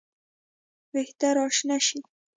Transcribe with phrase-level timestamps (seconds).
[0.91, 1.99] وېښته راشنه شي